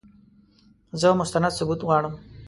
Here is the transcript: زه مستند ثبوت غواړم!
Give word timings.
زه 0.99 1.07
مستند 1.19 1.55
ثبوت 1.57 1.81
غواړم! 1.87 2.13